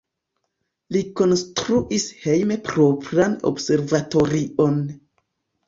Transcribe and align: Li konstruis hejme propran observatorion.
Li 0.95 1.01
konstruis 1.19 2.07
hejme 2.25 2.59
propran 2.71 3.39
observatorion. 3.53 4.85